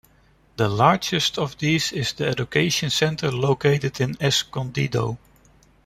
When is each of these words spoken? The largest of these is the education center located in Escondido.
The 0.55 0.67
largest 0.67 1.37
of 1.37 1.59
these 1.59 1.91
is 1.91 2.13
the 2.13 2.25
education 2.27 2.89
center 2.89 3.31
located 3.31 4.01
in 4.01 4.17
Escondido. 4.19 5.19